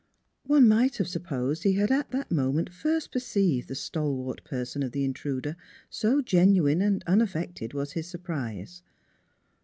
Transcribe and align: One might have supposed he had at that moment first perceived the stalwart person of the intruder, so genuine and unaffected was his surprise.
One 0.47 0.67
might 0.67 0.97
have 0.97 1.07
supposed 1.07 1.61
he 1.61 1.73
had 1.73 1.91
at 1.91 2.09
that 2.09 2.31
moment 2.31 2.73
first 2.73 3.11
perceived 3.11 3.67
the 3.67 3.75
stalwart 3.75 4.43
person 4.43 4.81
of 4.81 4.93
the 4.93 5.03
intruder, 5.05 5.55
so 5.91 6.23
genuine 6.23 6.81
and 6.81 7.03
unaffected 7.05 7.75
was 7.75 7.91
his 7.91 8.07
surprise. 8.09 8.81